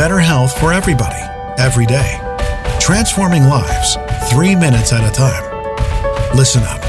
better 0.00 0.18
health 0.18 0.58
for 0.58 0.72
everybody, 0.72 1.20
every 1.58 1.84
day. 1.84 2.18
Transforming 2.80 3.44
lives, 3.44 3.98
three 4.30 4.56
minutes 4.56 4.94
at 4.94 5.06
a 5.06 5.14
time. 5.14 5.44
Listen 6.34 6.62
up. 6.62 6.80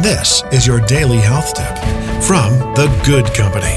This 0.00 0.44
is 0.52 0.68
your 0.68 0.78
daily 0.86 1.16
health 1.16 1.52
tip 1.52 1.76
from 2.22 2.52
The 2.76 2.86
Good 3.04 3.26
Company. 3.34 3.74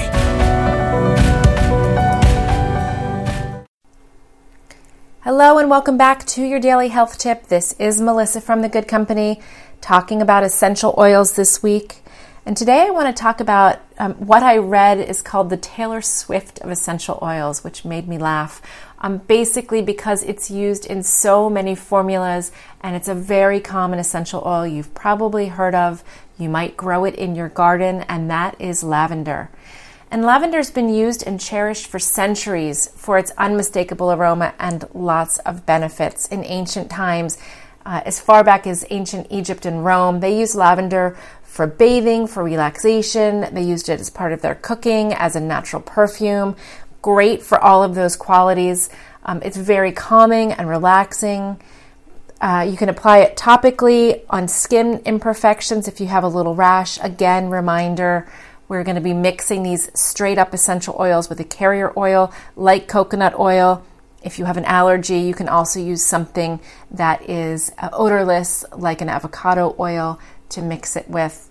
Hello, 5.22 5.58
and 5.58 5.72
welcome 5.72 5.98
back 5.98 6.24
to 6.28 6.44
your 6.44 6.60
daily 6.60 6.90
health 6.90 7.18
tip. 7.18 7.48
This 7.48 7.74
is 7.80 8.00
Melissa 8.00 8.42
from 8.42 8.62
The 8.62 8.70
Good 8.70 8.88
Company 8.88 9.42
talking 9.82 10.22
about 10.22 10.44
essential 10.44 10.94
oils 11.00 11.36
this 11.36 11.64
week. 11.64 12.04
And 12.46 12.56
today 12.56 12.86
I 12.88 12.92
want 12.92 13.08
to 13.08 13.20
talk 13.20 13.40
about 13.40 13.80
um, 13.98 14.14
what 14.16 14.44
I 14.44 14.58
read 14.58 15.00
is 15.00 15.22
called 15.22 15.50
the 15.50 15.58
Taylor 15.58 16.02
Swift 16.02 16.60
of 16.60 16.70
essential 16.70 17.20
oils, 17.22 17.64
which 17.64 17.86
made 17.86 18.08
me 18.08 18.18
laugh. 18.18 18.62
Um, 19.00 19.18
basically, 19.18 19.82
because 19.82 20.24
it's 20.24 20.50
used 20.50 20.86
in 20.86 21.04
so 21.04 21.50
many 21.50 21.76
formulas 21.76 22.52
and 22.82 22.96
it's 22.96 23.08
a 23.08 23.16
very 23.16 23.60
common 23.60 24.00
essential 24.00 24.42
oil 24.46 24.66
you've 24.66 24.94
probably 24.94 25.48
heard 25.48 25.76
of. 25.76 26.04
You 26.38 26.50
might 26.50 26.78
grow 26.78 27.06
it 27.06 27.16
in 27.16 27.36
your 27.36 27.50
garden, 27.50 28.06
and 28.08 28.30
that 28.30 28.60
is 28.60 28.84
lavender. 28.84 29.50
And 30.10 30.24
lavender's 30.24 30.72
been 30.72 30.94
used 30.94 31.26
and 31.26 31.40
cherished 31.40 31.88
for 31.88 32.00
centuries 32.00 32.88
for 32.96 33.18
its 33.18 33.32
unmistakable 33.38 34.12
aroma 34.12 34.54
and 34.60 34.86
lots 34.94 35.40
of 35.40 35.66
benefits. 35.66 36.28
In 36.28 36.44
ancient 36.44 36.90
times, 36.90 37.38
uh, 37.86 38.02
as 38.06 38.20
far 38.20 38.44
back 38.44 38.66
as 38.66 38.86
ancient 38.90 39.28
Egypt 39.30 39.66
and 39.66 39.84
Rome, 39.84 40.20
they 40.20 40.40
used 40.40 40.56
lavender 40.56 41.18
for 41.44 41.68
bathing, 41.68 42.28
for 42.28 42.44
relaxation. 42.44 43.54
They 43.54 43.64
used 43.64 43.90
it 43.90 44.00
as 44.00 44.10
part 44.10 44.34
of 44.34 44.42
their 44.42 44.56
cooking, 44.56 45.14
as 45.14 45.36
a 45.36 45.40
natural 45.40 45.82
perfume. 45.82 46.56
Great 47.02 47.44
for 47.44 47.60
all 47.60 47.84
of 47.84 47.96
those 47.96 48.16
qualities. 48.16 48.90
Um, 49.24 49.42
it's 49.44 49.58
very 49.58 49.92
calming 49.92 50.52
and 50.52 50.68
relaxing. 50.68 51.60
Uh, 52.42 52.68
you 52.70 52.76
can 52.76 52.90
apply 52.90 53.20
it 53.20 53.38
topically 53.38 54.22
on 54.30 54.48
skin 54.48 55.02
imperfections 55.06 55.88
if 55.88 56.02
you 56.02 56.08
have 56.08 56.24
a 56.24 56.28
little 56.28 56.56
rash. 56.56 57.00
Again, 57.02 57.50
reminder 57.50 58.28
we're 58.68 58.84
going 58.84 58.96
to 58.96 59.02
be 59.02 59.14
mixing 59.14 59.64
these 59.64 59.92
straight 59.94 60.38
up 60.38 60.54
essential 60.54 60.96
oils 61.00 61.30
with 61.30 61.40
a 61.40 61.44
carrier 61.44 61.94
oil 61.96 62.34
like 62.56 62.88
coconut 62.88 63.38
oil. 63.38 63.86
If 64.24 64.40
you 64.40 64.46
have 64.46 64.58
an 64.58 64.66
allergy, 64.66 65.20
you 65.20 65.34
can 65.34 65.50
also 65.50 65.80
use 65.80 66.02
something 66.02 66.62
that 66.92 67.30
is 67.30 67.72
uh, 67.78 67.90
odorless, 67.92 68.64
like 68.76 69.02
an 69.02 69.10
avocado 69.10 69.76
oil 69.78 70.20
to 70.50 70.62
mix 70.62 70.96
it 70.96 71.10
with. 71.10 71.50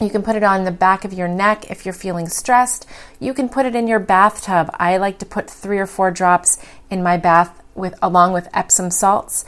You 0.00 0.10
can 0.10 0.22
put 0.22 0.36
it 0.36 0.42
on 0.42 0.64
the 0.64 0.70
back 0.70 1.04
of 1.04 1.12
your 1.12 1.28
neck 1.28 1.70
if 1.70 1.86
you're 1.86 1.94
feeling 1.94 2.28
stressed. 2.28 2.86
You 3.18 3.32
can 3.32 3.48
put 3.48 3.66
it 3.66 3.74
in 3.74 3.88
your 3.88 3.98
bathtub. 3.98 4.70
I 4.74 4.96
like 4.98 5.18
to 5.20 5.26
put 5.26 5.48
three 5.48 5.78
or 5.78 5.86
four 5.86 6.10
drops 6.10 6.58
in 6.90 7.02
my 7.02 7.16
bath 7.16 7.62
with 7.74 7.94
along 8.02 8.32
with 8.32 8.48
Epsom 8.52 8.90
salts. 8.90 9.44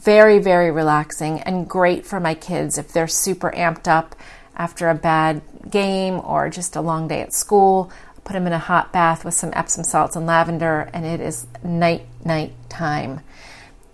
Very, 0.00 0.40
very 0.40 0.72
relaxing 0.72 1.40
and 1.40 1.68
great 1.68 2.04
for 2.04 2.18
my 2.18 2.34
kids 2.34 2.78
if 2.78 2.92
they're 2.92 3.06
super 3.06 3.52
amped 3.52 3.86
up 3.86 4.16
after 4.56 4.88
a 4.88 4.94
bad 4.94 5.42
game 5.70 6.20
or 6.24 6.50
just 6.50 6.74
a 6.74 6.80
long 6.80 7.06
day 7.06 7.20
at 7.20 7.32
school. 7.32 7.90
Put 8.32 8.38
them 8.38 8.46
in 8.46 8.54
a 8.54 8.58
hot 8.58 8.94
bath 8.94 9.26
with 9.26 9.34
some 9.34 9.50
Epsom 9.52 9.84
salts 9.84 10.16
and 10.16 10.24
lavender, 10.24 10.88
and 10.94 11.04
it 11.04 11.20
is 11.20 11.46
night, 11.62 12.06
night 12.24 12.54
time. 12.70 13.20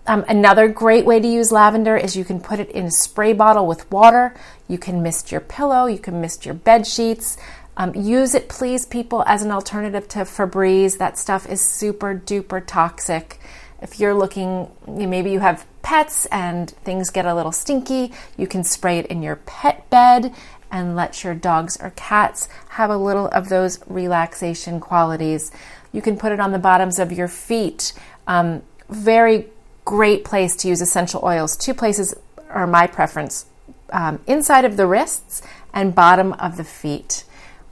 Um, 0.07 0.23
another 0.29 0.69
great 0.69 1.05
way 1.05 1.19
to 1.19 1.27
use 1.27 1.51
lavender 1.51 1.97
is 1.97 2.15
you 2.15 2.23
can 2.23 2.39
put 2.39 2.57
it 2.57 2.71
in 2.71 2.85
a 2.85 2.91
spray 2.91 3.33
bottle 3.33 3.67
with 3.67 3.91
water. 3.91 4.33
You 4.69 4.77
can 4.77 5.03
mist 5.03 5.29
your 5.29 5.41
pillow, 5.41 5.87
you 5.87 5.99
can 5.99 6.21
mist 6.21 6.45
your 6.45 6.53
bed 6.53 6.87
sheets. 6.87 7.35
Um, 7.75 7.93
use 7.93 8.33
it, 8.33 8.47
please, 8.47 8.85
people, 8.85 9.25
as 9.27 9.43
an 9.43 9.51
alternative 9.51 10.07
to 10.07 10.19
Febreze. 10.19 10.97
That 10.99 11.17
stuff 11.17 11.45
is 11.45 11.59
super 11.59 12.15
duper 12.15 12.65
toxic. 12.65 13.41
If 13.81 13.99
you're 13.99 14.13
looking, 14.13 14.71
maybe 14.87 15.31
you 15.31 15.39
have 15.39 15.65
pets 15.81 16.27
and 16.27 16.69
things 16.69 17.09
get 17.09 17.25
a 17.25 17.35
little 17.35 17.51
stinky, 17.51 18.13
you 18.37 18.47
can 18.47 18.63
spray 18.63 18.99
it 18.99 19.07
in 19.07 19.21
your 19.21 19.35
pet 19.35 19.89
bed 19.89 20.33
and 20.71 20.95
let 20.95 21.23
your 21.23 21.33
dogs 21.33 21.77
or 21.81 21.91
cats 21.91 22.49
have 22.69 22.89
a 22.89 22.97
little 22.97 23.27
of 23.27 23.49
those 23.49 23.79
relaxation 23.87 24.79
qualities. 24.79 25.51
You 25.91 26.01
can 26.01 26.17
put 26.17 26.31
it 26.31 26.39
on 26.39 26.51
the 26.51 26.59
bottoms 26.59 26.99
of 26.99 27.11
your 27.11 27.27
feet. 27.27 27.93
Um, 28.27 28.63
very 28.89 29.47
great 29.85 30.23
place 30.23 30.55
to 30.57 30.67
use 30.67 30.81
essential 30.81 31.21
oils. 31.23 31.57
Two 31.57 31.73
places 31.73 32.13
are 32.49 32.67
my 32.67 32.87
preference 32.87 33.45
um, 33.91 34.19
inside 34.27 34.65
of 34.65 34.77
the 34.77 34.85
wrists 34.85 35.41
and 35.73 35.95
bottom 35.95 36.33
of 36.33 36.57
the 36.57 36.63
feet. 36.63 37.23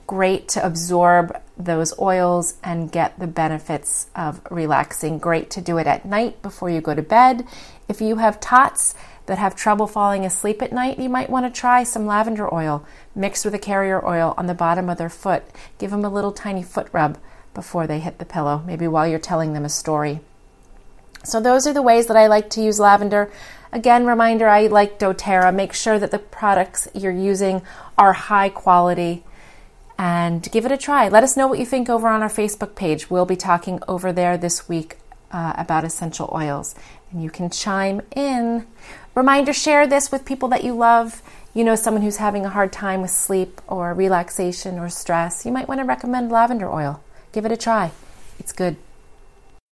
Great 0.08 0.48
to 0.50 0.66
absorb 0.66 1.40
those 1.58 1.98
oils 2.00 2.56
and 2.64 2.92
get 2.92 3.20
the 3.20 3.28
benefits 3.28 4.08
of 4.16 4.42
relaxing. 4.50 5.18
Great 5.18 5.50
to 5.52 5.62
do 5.62 5.78
it 5.78 5.88
at 5.88 6.06
night 6.06 6.42
before 6.42 6.70
you 6.70 6.82
go 6.82 6.94
to 6.94 7.02
bed. 7.02 7.46
If 7.88 8.02
you 8.02 8.18
have 8.18 8.40
tots 8.40 8.96
that 9.26 9.38
have 9.38 9.56
trouble 9.56 9.88
falling 9.88 10.26
asleep 10.26 10.62
at 10.62 10.72
night, 10.72 11.00
you 11.00 11.10
might 11.10 11.30
want 11.30 11.46
to 11.46 11.60
try 11.60 11.84
some 11.84 12.06
lavender 12.06 12.54
oil 12.54 12.86
mixed 13.16 13.44
with 13.44 13.54
a 13.54 13.60
carrier 13.60 14.06
oil 14.06 14.34
on 14.38 14.48
the 14.48 14.54
bottom 14.54 14.90
of 14.90 14.98
their 14.98 15.10
foot. 15.10 15.44
Give 15.78 15.92
them 15.92 16.06
a 16.06 16.10
little 16.10 16.32
tiny 16.32 16.64
foot 16.64 16.88
rub 16.92 17.18
before 17.54 17.88
they 17.88 18.00
hit 18.00 18.20
the 18.20 18.26
pillow, 18.26 18.64
maybe 18.66 18.88
while 18.88 19.08
you're 19.08 19.20
telling 19.20 19.54
them 19.54 19.66
a 19.66 19.70
story. 19.70 20.20
So 21.24 21.42
those 21.42 21.68
are 21.68 21.74
the 21.74 21.82
ways 21.82 22.08
that 22.08 22.16
I 22.16 22.28
like 22.28 22.50
to 22.52 22.62
use 22.62 22.80
lavender. 22.80 23.32
Again, 23.72 24.06
reminder 24.06 24.48
I 24.48 24.68
like 24.68 25.00
doTERRA. 25.00 25.54
Make 25.54 25.74
sure 25.74 26.00
that 26.00 26.12
the 26.12 26.20
products 26.20 26.88
you're 26.94 27.12
using 27.12 27.64
are 27.98 28.14
high 28.14 28.50
quality 28.50 29.26
and 29.98 30.50
give 30.52 30.66
it 30.66 30.72
a 30.72 30.78
try. 30.78 31.08
Let 31.08 31.24
us 31.24 31.36
know 31.36 31.48
what 31.48 31.60
you 31.60 31.66
think 31.66 31.90
over 31.90 32.08
on 32.08 32.22
our 32.22 32.30
Facebook 32.30 32.76
page. 32.76 33.10
We'll 33.10 33.26
be 33.26 33.36
talking 33.36 33.82
over 33.88 34.12
there 34.12 34.38
this 34.38 34.70
week 34.70 34.98
uh, 35.32 35.54
about 35.58 35.84
essential 35.84 36.30
oils, 36.34 36.76
and 37.12 37.24
you 37.24 37.30
can 37.30 37.50
chime 37.50 38.02
in. 38.16 38.68
Reminder 39.16 39.54
share 39.54 39.88
this 39.88 40.12
with 40.12 40.26
people 40.26 40.50
that 40.50 40.64
you 40.64 40.74
love. 40.74 41.22
You 41.54 41.64
know, 41.64 41.76
someone 41.76 42.04
who's 42.04 42.18
having 42.18 42.46
a 42.46 42.50
hard 42.50 42.72
time 42.72 43.02
with 43.02 43.10
sleep 43.10 43.62
or 43.68 43.94
relaxation 43.94 44.78
or 44.78 44.90
stress. 44.90 45.46
You 45.46 45.52
might 45.52 45.68
want 45.68 45.80
to 45.80 45.86
recommend 45.86 46.32
lavender 46.32 46.72
oil. 46.72 47.02
Give 47.32 47.46
it 47.46 47.52
a 47.52 47.58
try, 47.58 47.92
it's 48.40 48.54
good. 48.54 48.78